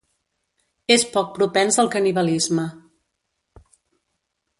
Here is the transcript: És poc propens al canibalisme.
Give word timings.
És 0.95 1.03
poc 1.17 1.29
propens 1.35 1.77
al 1.83 1.91
canibalisme. 1.97 2.65